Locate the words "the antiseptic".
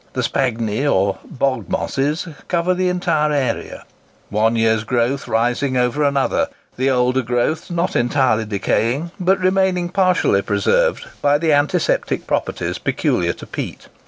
11.37-12.25